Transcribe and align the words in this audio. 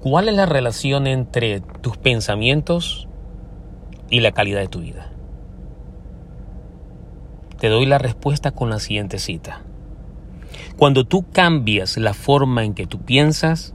¿Cuál 0.00 0.30
es 0.30 0.34
la 0.34 0.46
relación 0.46 1.06
entre 1.06 1.60
tus 1.60 1.98
pensamientos 1.98 3.06
y 4.08 4.20
la 4.20 4.32
calidad 4.32 4.60
de 4.60 4.68
tu 4.68 4.80
vida? 4.80 5.12
Te 7.58 7.68
doy 7.68 7.84
la 7.84 7.98
respuesta 7.98 8.50
con 8.52 8.70
la 8.70 8.78
siguiente 8.78 9.18
cita. 9.18 9.60
Cuando 10.78 11.04
tú 11.04 11.26
cambias 11.30 11.98
la 11.98 12.14
forma 12.14 12.64
en 12.64 12.72
que 12.72 12.86
tú 12.86 13.00
piensas, 13.00 13.74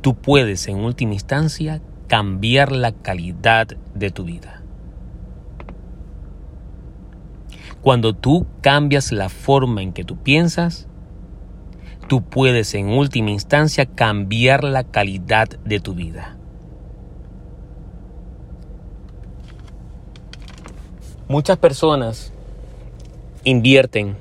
tú 0.00 0.14
puedes 0.14 0.68
en 0.68 0.76
última 0.76 1.14
instancia 1.14 1.82
cambiar 2.06 2.70
la 2.70 2.92
calidad 2.92 3.66
de 3.94 4.10
tu 4.12 4.22
vida. 4.22 4.62
Cuando 7.82 8.14
tú 8.14 8.46
cambias 8.60 9.10
la 9.10 9.28
forma 9.28 9.82
en 9.82 9.92
que 9.92 10.04
tú 10.04 10.16
piensas, 10.18 10.86
tú 12.08 12.22
puedes 12.22 12.74
en 12.74 12.88
última 12.88 13.30
instancia 13.30 13.86
cambiar 13.86 14.64
la 14.64 14.84
calidad 14.84 15.48
de 15.48 15.80
tu 15.80 15.94
vida. 15.94 16.36
Muchas 21.28 21.56
personas 21.56 22.32
invierten 23.44 24.16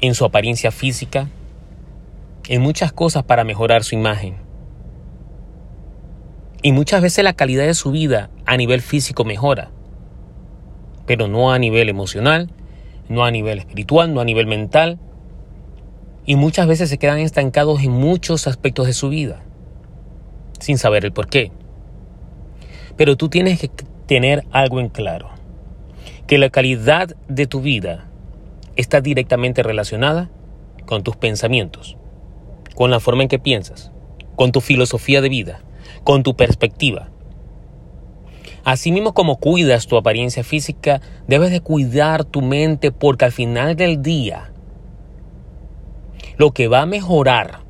en 0.00 0.14
su 0.14 0.24
apariencia 0.24 0.70
física, 0.70 1.28
en 2.48 2.62
muchas 2.62 2.92
cosas 2.92 3.24
para 3.24 3.44
mejorar 3.44 3.82
su 3.82 3.94
imagen. 3.94 4.36
Y 6.62 6.72
muchas 6.72 7.02
veces 7.02 7.24
la 7.24 7.32
calidad 7.32 7.66
de 7.66 7.74
su 7.74 7.90
vida 7.90 8.30
a 8.44 8.56
nivel 8.56 8.80
físico 8.80 9.24
mejora, 9.24 9.70
pero 11.06 11.28
no 11.28 11.52
a 11.52 11.58
nivel 11.58 11.88
emocional, 11.88 12.50
no 13.08 13.24
a 13.24 13.30
nivel 13.30 13.58
espiritual, 13.58 14.12
no 14.12 14.20
a 14.20 14.24
nivel 14.24 14.46
mental. 14.46 14.98
Y 16.26 16.34
muchas 16.34 16.66
veces 16.66 16.90
se 16.90 16.98
quedan 16.98 17.20
estancados 17.20 17.82
en 17.82 17.92
muchos 17.92 18.48
aspectos 18.48 18.88
de 18.88 18.92
su 18.92 19.08
vida, 19.08 19.42
sin 20.58 20.76
saber 20.76 21.04
el 21.04 21.12
por 21.12 21.28
qué. 21.28 21.52
Pero 22.96 23.16
tú 23.16 23.28
tienes 23.28 23.60
que 23.60 23.70
tener 24.06 24.44
algo 24.50 24.80
en 24.80 24.88
claro, 24.88 25.30
que 26.26 26.38
la 26.38 26.50
calidad 26.50 27.14
de 27.28 27.46
tu 27.46 27.60
vida 27.60 28.08
está 28.74 29.00
directamente 29.00 29.62
relacionada 29.62 30.28
con 30.84 31.04
tus 31.04 31.16
pensamientos, 31.16 31.96
con 32.74 32.90
la 32.90 32.98
forma 32.98 33.22
en 33.22 33.28
que 33.28 33.38
piensas, 33.38 33.92
con 34.34 34.50
tu 34.50 34.60
filosofía 34.60 35.20
de 35.20 35.28
vida, 35.28 35.60
con 36.02 36.24
tu 36.24 36.34
perspectiva. 36.34 37.10
Asimismo 38.64 39.14
como 39.14 39.36
cuidas 39.36 39.86
tu 39.86 39.96
apariencia 39.96 40.42
física, 40.42 41.00
debes 41.28 41.52
de 41.52 41.60
cuidar 41.60 42.24
tu 42.24 42.42
mente 42.42 42.90
porque 42.90 43.26
al 43.26 43.32
final 43.32 43.76
del 43.76 44.02
día 44.02 44.52
lo 46.36 46.52
que 46.52 46.68
va 46.68 46.82
a 46.82 46.86
mejorar 46.86 47.60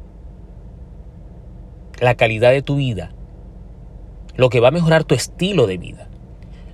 la 2.01 2.15
calidad 2.15 2.51
de 2.51 2.63
tu 2.63 2.77
vida, 2.77 3.13
lo 4.37 4.51
que 4.51 4.61
va 4.61 4.69
a 4.69 4.73
mejorar 4.73 5.05
tu 5.05 5.15
estilo 5.15 5.67
de 5.67 5.79
vida, 5.79 6.09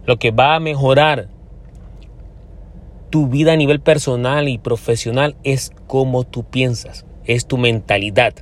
lo 0.07 0.19
que 0.19 0.31
va 0.31 0.57
a 0.57 0.61
mejorar 0.61 1.29
tu 3.11 3.29
vida 3.29 3.53
a 3.53 3.57
nivel 3.57 3.81
personal 3.81 4.49
y 4.49 4.59
profesional 4.59 5.37
es 5.45 5.71
como 5.87 6.25
tú 6.25 6.45
piensas, 6.45 7.05
es 7.25 7.47
tu 7.47 7.59
mentalidad. 7.59 8.35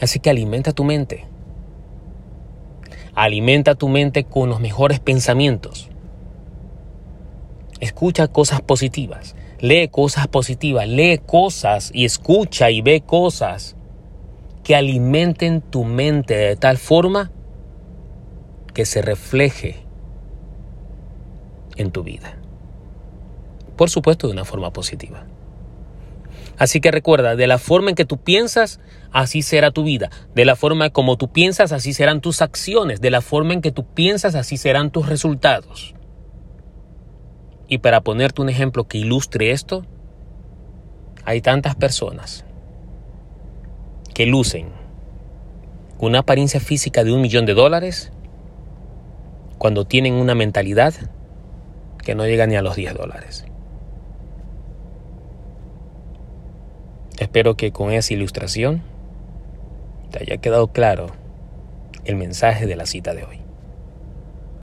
Así 0.00 0.18
que 0.18 0.30
alimenta 0.30 0.72
tu 0.72 0.82
mente. 0.82 1.26
Alimenta 3.14 3.76
tu 3.76 3.88
mente 3.88 4.24
con 4.24 4.48
los 4.48 4.58
mejores 4.58 4.98
pensamientos. 4.98 5.88
Escucha 7.78 8.26
cosas 8.26 8.62
positivas. 8.62 9.36
Lee 9.62 9.86
cosas 9.86 10.26
positivas. 10.26 10.88
Lee 10.88 11.18
cosas 11.24 11.92
y 11.94 12.04
escucha 12.04 12.70
y 12.72 12.82
ve 12.82 13.00
cosas 13.00 13.76
que 14.64 14.74
alimenten 14.74 15.60
tu 15.60 15.84
mente 15.84 16.36
de 16.36 16.56
tal 16.56 16.78
forma 16.78 17.30
que 18.74 18.84
se 18.84 19.02
refleje 19.02 19.86
en 21.76 21.92
tu 21.92 22.02
vida. 22.02 22.38
Por 23.76 23.88
supuesto, 23.88 24.26
de 24.26 24.32
una 24.32 24.44
forma 24.44 24.72
positiva. 24.72 25.26
Así 26.58 26.80
que 26.80 26.90
recuerda, 26.90 27.36
de 27.36 27.46
la 27.46 27.58
forma 27.58 27.90
en 27.90 27.94
que 27.94 28.04
tú 28.04 28.18
piensas, 28.18 28.80
así 29.12 29.42
será 29.42 29.70
tu 29.70 29.84
vida. 29.84 30.10
De 30.34 30.44
la 30.44 30.56
forma 30.56 30.90
como 30.90 31.16
tú 31.16 31.28
piensas, 31.28 31.70
así 31.70 31.92
serán 31.92 32.20
tus 32.20 32.42
acciones. 32.42 33.00
De 33.00 33.10
la 33.12 33.20
forma 33.20 33.52
en 33.52 33.62
que 33.62 33.70
tú 33.70 33.86
piensas, 33.86 34.34
así 34.34 34.56
serán 34.56 34.90
tus 34.90 35.08
resultados. 35.08 35.94
Y 37.72 37.78
para 37.78 38.02
ponerte 38.02 38.42
un 38.42 38.50
ejemplo 38.50 38.84
que 38.84 38.98
ilustre 38.98 39.50
esto, 39.50 39.86
hay 41.24 41.40
tantas 41.40 41.74
personas 41.74 42.44
que 44.12 44.26
lucen 44.26 44.68
una 45.98 46.18
apariencia 46.18 46.60
física 46.60 47.02
de 47.02 47.14
un 47.14 47.22
millón 47.22 47.46
de 47.46 47.54
dólares 47.54 48.12
cuando 49.56 49.86
tienen 49.86 50.12
una 50.12 50.34
mentalidad 50.34 50.92
que 52.04 52.14
no 52.14 52.26
llega 52.26 52.46
ni 52.46 52.56
a 52.56 52.60
los 52.60 52.76
10 52.76 52.92
dólares. 52.92 53.46
Espero 57.18 57.56
que 57.56 57.72
con 57.72 57.90
esa 57.90 58.12
ilustración 58.12 58.82
te 60.10 60.22
haya 60.22 60.36
quedado 60.36 60.66
claro 60.72 61.06
el 62.04 62.16
mensaje 62.16 62.66
de 62.66 62.76
la 62.76 62.84
cita 62.84 63.14
de 63.14 63.24
hoy. 63.24 63.41